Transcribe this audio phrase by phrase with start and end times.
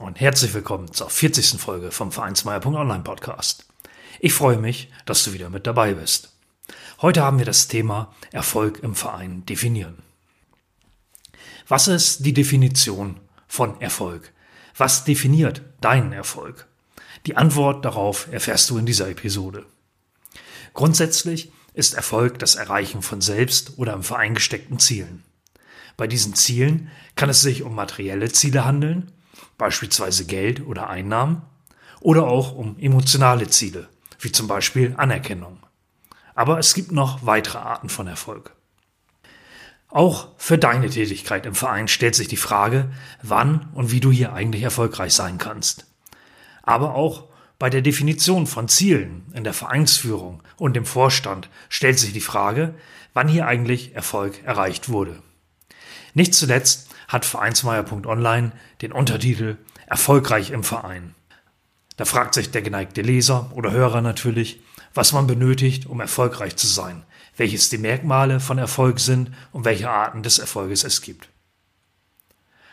[0.00, 1.60] und herzlich willkommen zur 40.
[1.60, 3.66] Folge vom Vereinsmeier.online Podcast.
[4.18, 6.30] Ich freue mich, dass du wieder mit dabei bist.
[7.02, 9.98] Heute haben wir das Thema Erfolg im Verein definieren.
[11.68, 14.32] Was ist die Definition von Erfolg?
[14.74, 16.66] Was definiert deinen Erfolg?
[17.26, 19.66] Die Antwort darauf erfährst du in dieser Episode.
[20.72, 25.24] Grundsätzlich ist Erfolg das Erreichen von selbst oder im Verein gesteckten Zielen.
[25.98, 29.12] Bei diesen Zielen kann es sich um materielle Ziele handeln,
[29.60, 31.42] beispielsweise Geld oder Einnahmen,
[32.00, 35.58] oder auch um emotionale Ziele, wie zum Beispiel Anerkennung.
[36.34, 38.56] Aber es gibt noch weitere Arten von Erfolg.
[39.88, 42.90] Auch für deine Tätigkeit im Verein stellt sich die Frage,
[43.22, 45.86] wann und wie du hier eigentlich erfolgreich sein kannst.
[46.62, 52.14] Aber auch bei der Definition von Zielen in der Vereinsführung und im Vorstand stellt sich
[52.14, 52.74] die Frage,
[53.12, 55.22] wann hier eigentlich Erfolg erreicht wurde.
[56.14, 61.14] Nicht zuletzt hat Vereinsmeier.online den Untertitel Erfolgreich im Verein.
[61.96, 64.62] Da fragt sich der geneigte Leser oder Hörer natürlich,
[64.94, 67.02] was man benötigt, um erfolgreich zu sein,
[67.36, 71.28] welches die Merkmale von Erfolg sind und welche Arten des Erfolges es gibt.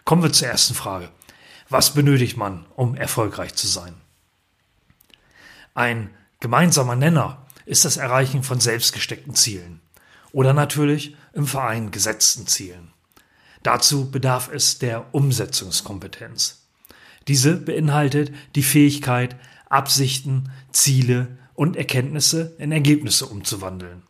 [0.05, 1.09] Kommen wir zur ersten Frage.
[1.69, 3.93] Was benötigt man, um erfolgreich zu sein?
[5.73, 9.81] Ein gemeinsamer Nenner ist das Erreichen von selbstgesteckten Zielen
[10.31, 12.93] oder natürlich im Verein gesetzten Zielen.
[13.63, 16.67] Dazu bedarf es der Umsetzungskompetenz.
[17.27, 19.35] Diese beinhaltet die Fähigkeit,
[19.69, 24.03] Absichten, Ziele und Erkenntnisse in Ergebnisse umzuwandeln.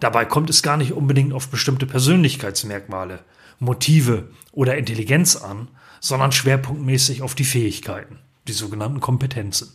[0.00, 3.20] Dabei kommt es gar nicht unbedingt auf bestimmte Persönlichkeitsmerkmale,
[3.58, 5.68] Motive oder Intelligenz an,
[6.00, 8.18] sondern schwerpunktmäßig auf die Fähigkeiten,
[8.48, 9.72] die sogenannten Kompetenzen.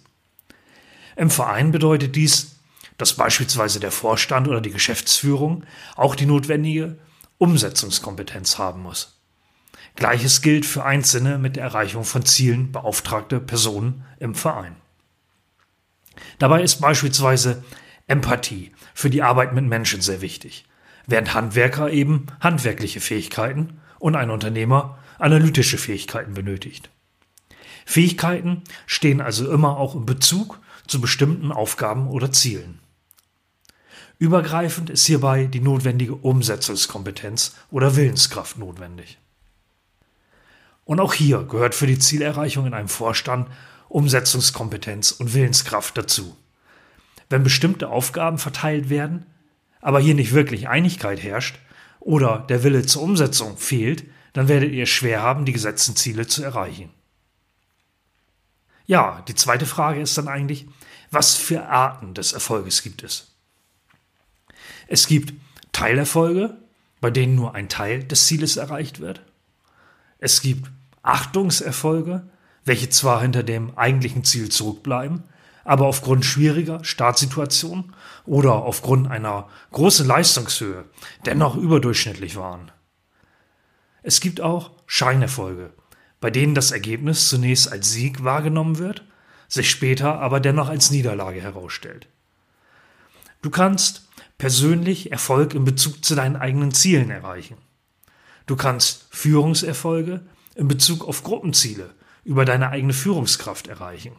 [1.16, 2.58] Im Verein bedeutet dies,
[2.98, 5.64] dass beispielsweise der Vorstand oder die Geschäftsführung
[5.96, 6.98] auch die notwendige
[7.38, 9.20] Umsetzungskompetenz haben muss.
[9.96, 14.76] Gleiches gilt für einzelne mit der Erreichung von Zielen beauftragte Personen im Verein.
[16.40, 17.64] Dabei ist beispielsweise
[18.08, 20.66] Empathie für die Arbeit mit Menschen sehr wichtig,
[21.06, 26.90] während Handwerker eben handwerkliche Fähigkeiten und ein Unternehmer analytische Fähigkeiten benötigt.
[27.86, 32.80] Fähigkeiten stehen also immer auch im Bezug zu bestimmten Aufgaben oder Zielen.
[34.20, 39.20] Übergreifend ist hierbei die notwendige Umsetzungskompetenz oder Willenskraft notwendig.
[40.86, 43.48] Und auch hier gehört für die Zielerreichung in einem Vorstand
[43.90, 46.36] Umsetzungskompetenz und Willenskraft dazu.
[47.30, 49.26] Wenn bestimmte Aufgaben verteilt werden,
[49.82, 51.60] aber hier nicht wirklich Einigkeit herrscht
[52.00, 56.44] oder der Wille zur Umsetzung fehlt, dann werdet ihr schwer haben, die gesetzten Ziele zu
[56.44, 56.90] erreichen.
[58.86, 60.68] Ja, die zweite Frage ist dann eigentlich,
[61.12, 63.37] was für Arten des Erfolges gibt es?
[64.88, 65.34] Es gibt
[65.72, 66.58] Teilerfolge,
[67.02, 69.22] bei denen nur ein Teil des Zieles erreicht wird.
[70.20, 70.72] Es gibt
[71.04, 72.28] Achtungserfolge,
[72.66, 75.24] welche zwar hinter dem eigentlichen Ziel zurückbleiben,
[75.64, 77.94] aber aufgrund schwieriger Startsituationen
[78.26, 80.86] oder aufgrund einer großen Leistungshöhe
[81.26, 82.72] dennoch überdurchschnittlich waren.
[84.02, 85.74] Es gibt auch Scheinerfolge,
[86.22, 89.04] bei denen das Ergebnis zunächst als Sieg wahrgenommen wird,
[89.50, 92.08] sich später aber dennoch als Niederlage herausstellt.
[93.42, 94.07] Du kannst
[94.38, 97.58] persönlich Erfolg in Bezug zu deinen eigenen Zielen erreichen.
[98.46, 100.22] Du kannst Führungserfolge
[100.56, 101.94] in Bezug auf Gruppenziele
[102.24, 104.14] über deine eigene Führungskraft erreichen.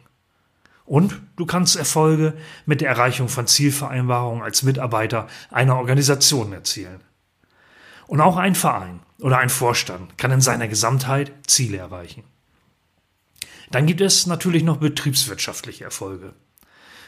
[0.85, 2.33] Und du kannst Erfolge
[2.65, 7.01] mit der Erreichung von Zielvereinbarungen als Mitarbeiter einer Organisation erzielen.
[8.07, 12.23] Und auch ein Verein oder ein Vorstand kann in seiner Gesamtheit Ziele erreichen.
[13.69, 16.33] Dann gibt es natürlich noch betriebswirtschaftliche Erfolge.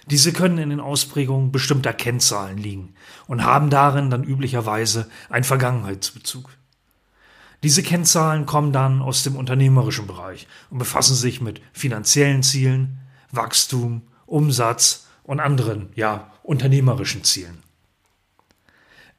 [0.07, 2.95] Diese können in den Ausprägungen bestimmter Kennzahlen liegen
[3.27, 6.49] und haben darin dann üblicherweise einen Vergangenheitsbezug.
[7.63, 12.99] Diese Kennzahlen kommen dann aus dem unternehmerischen Bereich und befassen sich mit finanziellen Zielen,
[13.31, 17.61] Wachstum, Umsatz und anderen, ja, unternehmerischen Zielen.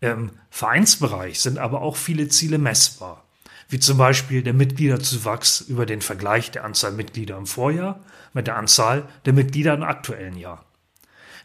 [0.01, 3.25] Im Vereinsbereich sind aber auch viele Ziele messbar,
[3.69, 8.01] wie zum Beispiel der Mitgliederzuwachs über den Vergleich der Anzahl Mitglieder im Vorjahr
[8.33, 10.65] mit der Anzahl der Mitglieder im aktuellen Jahr.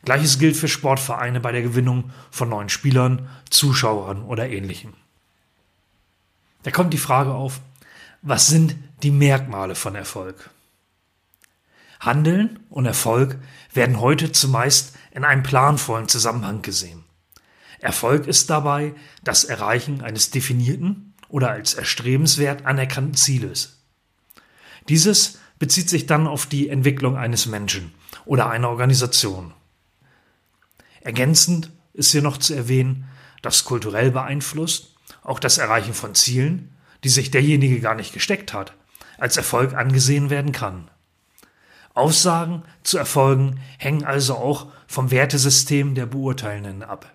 [0.03, 4.93] Gleiches gilt für Sportvereine bei der Gewinnung von neuen Spielern, Zuschauern oder ähnlichem.
[6.63, 7.61] Da kommt die Frage auf,
[8.21, 10.49] was sind die Merkmale von Erfolg?
[11.99, 13.37] Handeln und Erfolg
[13.73, 17.03] werden heute zumeist in einem planvollen Zusammenhang gesehen.
[17.79, 23.77] Erfolg ist dabei das Erreichen eines definierten oder als erstrebenswert anerkannten Zieles.
[24.89, 27.93] Dieses bezieht sich dann auf die Entwicklung eines Menschen
[28.25, 29.53] oder einer Organisation.
[31.01, 33.05] Ergänzend ist hier noch zu erwähnen,
[33.41, 38.73] dass kulturell beeinflusst auch das Erreichen von Zielen, die sich derjenige gar nicht gesteckt hat,
[39.17, 40.89] als Erfolg angesehen werden kann.
[41.93, 47.11] Aussagen zu Erfolgen hängen also auch vom Wertesystem der Beurteilenden ab.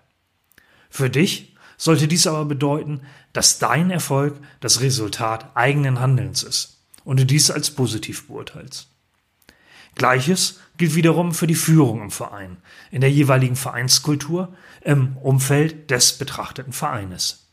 [0.89, 3.01] Für dich sollte dies aber bedeuten,
[3.31, 8.92] dass dein Erfolg das Resultat eigenen Handelns ist und du dies als positiv beurteilst.
[9.95, 12.57] Gleiches gilt wiederum für die Führung im Verein,
[12.91, 17.47] in der jeweiligen Vereinskultur, im Umfeld des betrachteten Vereines.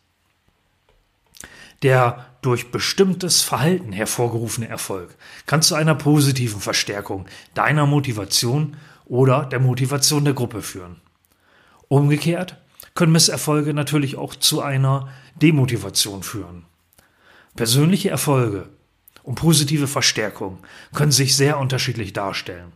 [1.83, 5.17] Der durch bestimmtes Verhalten hervorgerufene Erfolg
[5.47, 8.77] kann zu einer positiven Verstärkung deiner Motivation
[9.07, 11.01] oder der Motivation der Gruppe führen.
[11.89, 12.59] Umgekehrt
[12.95, 16.65] können Misserfolge natürlich auch zu einer Demotivation führen.
[17.57, 18.69] Persönliche Erfolge
[19.23, 20.59] und positive Verstärkung
[20.95, 22.73] können sich sehr unterschiedlich darstellen.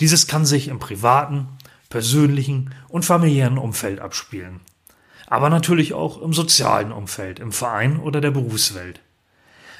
[0.00, 1.48] Dieses kann sich im privaten,
[1.88, 4.60] persönlichen und familiären Umfeld abspielen.
[5.26, 9.00] Aber natürlich auch im sozialen Umfeld, im Verein oder der Berufswelt.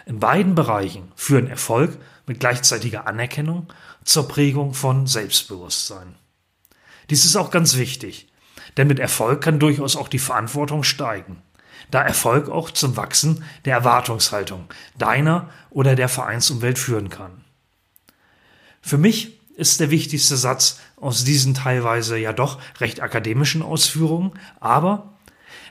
[0.06, 3.73] In beiden Bereichen führen Erfolg mit gleichzeitiger Anerkennung
[4.05, 6.14] zur Prägung von Selbstbewusstsein.
[7.11, 8.29] Dies ist auch ganz wichtig,
[8.76, 11.43] denn mit Erfolg kann durchaus auch die Verantwortung steigen,
[11.91, 17.45] da Erfolg auch zum Wachsen der Erwartungshaltung deiner oder der Vereinsumwelt führen kann.
[18.81, 25.15] Für mich ist der wichtigste Satz aus diesen teilweise ja doch recht akademischen Ausführungen, aber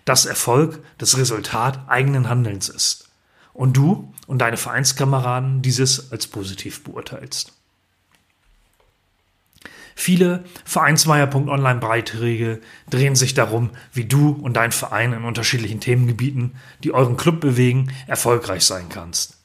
[0.06, 3.10] dass Erfolg das Resultat eigenen Handelns ist
[3.54, 7.54] und du und deine Vereinskameraden dieses als positiv beurteilst.
[10.00, 16.52] Viele Vereinsmeier.online Beiträge drehen sich darum, wie du und dein Verein in unterschiedlichen Themengebieten,
[16.84, 19.38] die euren Club bewegen, erfolgreich sein kannst.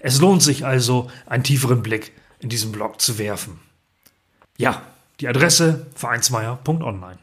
[0.00, 3.58] Es lohnt sich also, einen tieferen Blick in diesen Blog zu werfen.
[4.58, 4.82] Ja,
[5.20, 7.18] die Adresse vereinsmeier.online.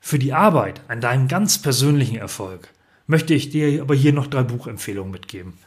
[0.00, 2.70] Für die Arbeit an deinem ganz persönlichen Erfolg
[3.06, 5.58] möchte ich dir aber hier noch drei Buchempfehlungen mitgeben.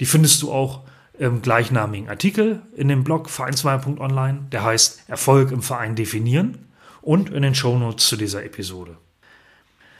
[0.00, 0.80] Die findest du auch
[1.18, 6.66] im gleichnamigen Artikel in dem Blog vereinsmeier.online, der heißt Erfolg im Verein definieren
[7.02, 8.96] und in den Shownotes zu dieser Episode.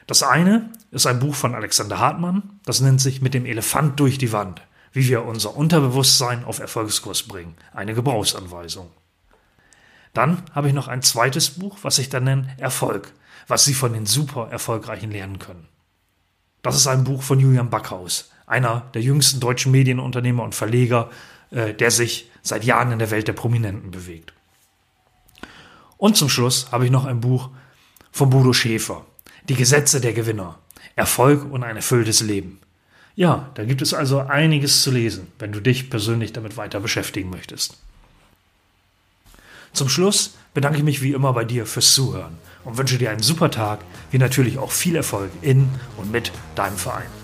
[0.07, 4.19] Das eine ist ein Buch von Alexander Hartmann, das nennt sich Mit dem Elefant durch
[4.19, 4.61] die Wand,
[4.93, 8.91] wie wir unser Unterbewusstsein auf Erfolgskurs bringen, eine Gebrauchsanweisung.
[10.13, 13.13] Dann habe ich noch ein zweites Buch, was ich dann nenne Erfolg,
[13.49, 15.69] was Sie von den super Erfolgreichen lernen können.
[16.63, 21.11] Das ist ein Buch von Julian Backhaus, einer der jüngsten deutschen Medienunternehmer und Verleger,
[21.51, 24.33] äh, der sich seit Jahren in der Welt der Prominenten bewegt.
[25.97, 27.51] Und zum Schluss habe ich noch ein Buch
[28.13, 29.05] von Bodo Schäfer,
[29.49, 30.59] Die Gesetze der Gewinner,
[30.97, 32.61] Erfolg und ein erfülltes Leben.
[33.17, 37.31] Ja, da gibt es also einiges zu lesen, wenn du dich persönlich damit weiter beschäftigen
[37.31, 37.79] möchtest.
[39.73, 43.23] Zum Schluss bedanke ich mich wie immer bei dir fürs Zuhören und wünsche dir einen
[43.23, 43.81] super Tag,
[44.11, 47.24] wie natürlich auch viel Erfolg in und mit deinem Verein.